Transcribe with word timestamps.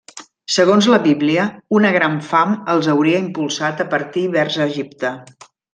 Segons 0.53 0.87
la 0.91 0.99
Bíblia, 1.03 1.45
una 1.81 1.93
gran 1.99 2.17
fam 2.31 2.57
els 2.75 2.91
hauria 2.95 3.23
impulsat 3.27 3.85
a 3.87 3.91
partir 3.95 4.29
vers 4.39 4.63
Egipte. 4.71 5.19